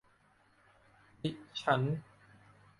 [1.21, 1.31] ดิ
[1.61, 1.81] ฉัน